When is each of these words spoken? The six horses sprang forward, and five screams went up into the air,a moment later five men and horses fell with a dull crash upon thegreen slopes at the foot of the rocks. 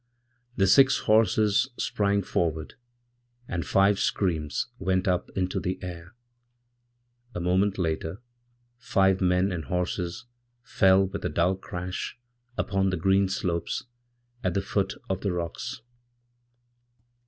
The 0.55 0.65
six 0.65 1.01
horses 1.01 1.69
sprang 1.77 2.23
forward, 2.23 2.73
and 3.47 3.63
five 3.63 3.99
screams 3.99 4.65
went 4.79 5.07
up 5.07 5.29
into 5.35 5.59
the 5.59 5.77
air,a 5.83 7.39
moment 7.39 7.77
later 7.77 8.19
five 8.79 9.21
men 9.21 9.51
and 9.51 9.65
horses 9.65 10.25
fell 10.63 11.05
with 11.05 11.23
a 11.23 11.29
dull 11.29 11.55
crash 11.55 12.17
upon 12.57 12.89
thegreen 12.89 13.29
slopes 13.29 13.83
at 14.43 14.55
the 14.55 14.63
foot 14.63 14.95
of 15.07 15.21
the 15.21 15.31
rocks. 15.31 15.83